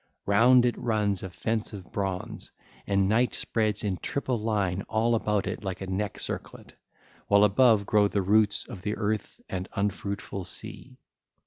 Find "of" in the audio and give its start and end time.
1.73-1.91, 8.65-8.81